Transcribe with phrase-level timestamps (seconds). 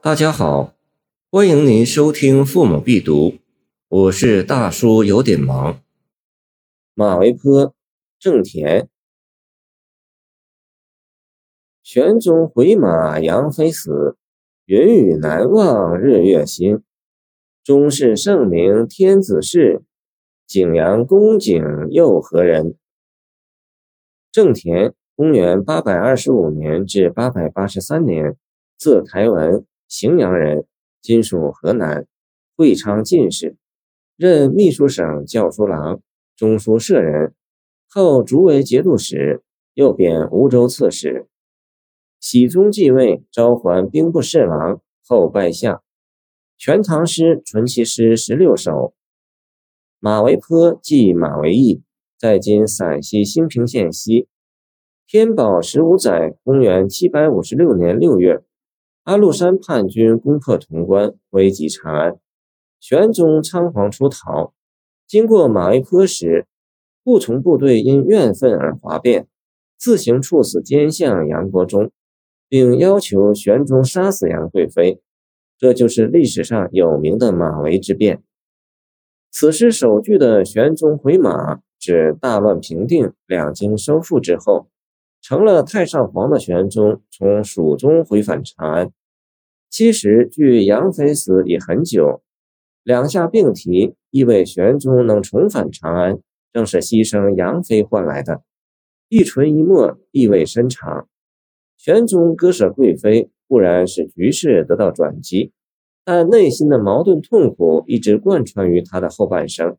[0.00, 0.74] 大家好，
[1.28, 3.30] 欢迎您收听《父母必读》，
[3.88, 5.80] 我是大叔，有点忙。
[6.94, 7.74] 马嵬坡，
[8.16, 8.88] 郑田。
[11.82, 14.16] 玄宗回马杨妃死，
[14.66, 16.80] 云雨难忘日月新。
[17.64, 19.82] 终是圣明天子事，
[20.46, 21.60] 景阳宫景
[21.90, 22.76] 又何人？
[24.30, 28.36] 郑田，公元八百二十五年至八百八十三年，
[28.76, 30.66] 字台文，荥阳人，
[31.00, 32.06] 今属河南，
[32.56, 33.56] 会昌进士，
[34.16, 36.02] 任秘书省校书郎、
[36.36, 37.34] 中书舍人，
[37.88, 41.26] 后逐为节度使，又贬梧州刺史。
[42.20, 45.76] 喜宗继位，召还兵部侍郎，后拜相，
[46.58, 48.92] 《全唐诗》存其诗十六首。
[50.00, 51.82] 马嵬坡即马嵬驿，
[52.18, 54.28] 在今陕西兴平县西。
[55.06, 58.42] 天宝十五载，公元七百五十六年六月，
[59.08, 62.18] 安禄山叛军攻破潼关，危及长安。
[62.78, 64.52] 玄宗仓皇出逃，
[65.06, 66.46] 经过马嵬坡时，
[67.02, 69.26] 护从部队因怨愤而哗变，
[69.78, 71.90] 自行处死奸相杨国忠。
[72.50, 75.00] 并要求玄宗杀死杨贵妃，
[75.56, 78.22] 这就是历史上有名的马嵬之变。
[79.30, 84.68] 此诗首句的“玄宗回马”指大乱平定、两京收复之后，
[85.22, 88.90] 成了太上皇的玄宗从蜀中回返长安。
[89.70, 92.22] 其实距杨妃死已很久，
[92.82, 96.18] 两下并提，意味玄宗能重返长安，
[96.52, 98.42] 正是牺牲杨妃换来的。
[99.08, 101.08] 一唇一墨，意味深长。
[101.76, 105.52] 玄宗割舍贵妃，固然使局势得到转机，
[106.04, 109.76] 但内心的矛盾痛苦一直贯穿于他的后半生。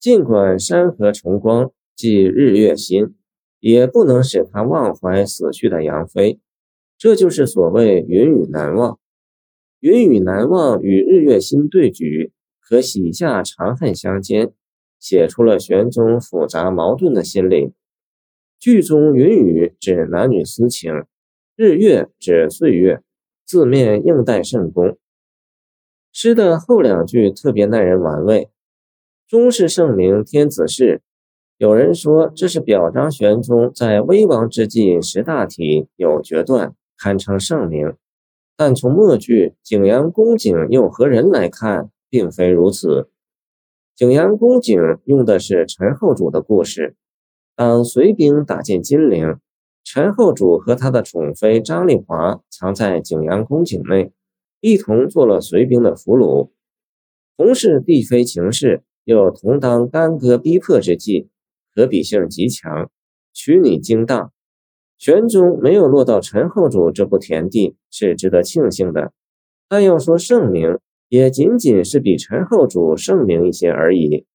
[0.00, 3.14] 尽管山河重光，即日月新，
[3.60, 6.40] 也不能使他忘怀死去的杨妃。
[6.96, 8.98] 这就是所谓云雨难忘。
[9.80, 14.52] 云雨难忘与日月星对举，和喜下长恨相间，
[14.98, 17.72] 写出了玄宗复杂矛盾的心灵。
[18.58, 21.04] 剧中云雨指男女私情，
[21.54, 23.02] 日月指岁月，
[23.44, 24.96] 字面应带圣功。
[26.10, 28.48] 诗的后两句特别耐人玩味
[29.28, 31.02] ：“终是圣明天子事。”
[31.58, 36.74] 有人说这是表彰玄宗在危亡之际识大体、有决断，
[37.04, 37.92] 堪称圣明。
[38.56, 43.10] 但从末句“景阳宫景又何人”来看，并非如此。
[43.94, 46.96] 景阳宫景用的是陈后主的故事。
[47.54, 49.38] 当隋兵打进金陵，
[49.84, 54.10] 陈后主和他的宠妃张丽华藏在景阳宫井内，
[54.60, 56.52] 一同做了隋兵的俘虏。
[57.36, 61.28] 同是帝妃情事，又同当干戈逼迫之际，
[61.74, 62.90] 可比性极强，
[63.34, 64.32] 取拟精当。
[64.98, 69.12] 玄宗没有落到陈后主这步田地，是值得庆幸的。
[69.68, 70.78] 但要说圣明，
[71.08, 74.26] 也仅仅是比陈后主圣明一些而已。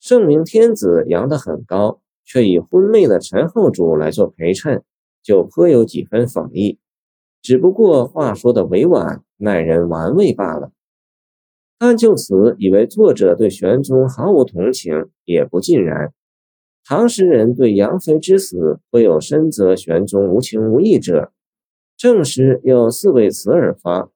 [0.00, 2.00] 圣明天子扬得很高。
[2.24, 4.84] 却以昏昧的陈后主来做陪衬，
[5.24, 6.78] 就颇有几分讽意。
[7.42, 10.70] 只不过话说的委婉，耐人玩味罢了。
[11.78, 16.14] 但就此以为作者对玄宗毫无同情，也不尽然。
[16.84, 21.32] 唐诗人对杨妃之死会有深责玄宗无情无义者，
[21.96, 24.10] 正诗又四为此而发。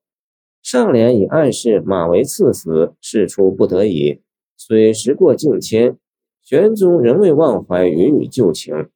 [0.63, 4.21] 上联已暗示马嵬赐死，事出不得已，
[4.57, 5.97] 虽时过境迁。
[6.43, 8.89] 玄宗仍未忘怀云雨旧情，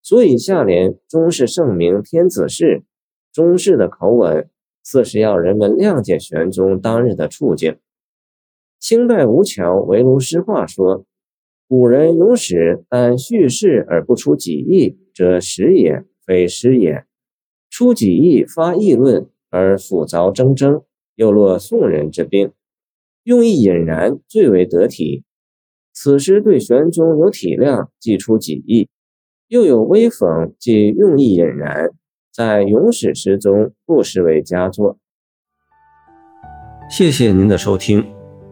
[0.00, 2.84] 所以下联终是圣明天子事，
[3.32, 4.48] 中式的口吻
[4.82, 7.78] 似是要人们谅解玄宗当日的处境。
[8.78, 11.04] 清代吴桥围炉诗话说
[11.66, 17.04] ：“古人咏史，但叙事而不出己意，则史也，非诗也；
[17.70, 22.52] 出己意发议论而复凿铮铮，又落宋人之病。
[23.22, 25.24] 用意引然，最为得体。”
[25.96, 28.88] 此诗对玄宗有体谅，既出己意，
[29.48, 31.90] 又有微讽，即用意引然，
[32.32, 34.98] 在咏史诗中不失为佳作。
[36.90, 38.04] 谢谢您的收听，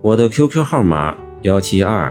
[0.02, 2.10] 我的 QQ 号码幺七二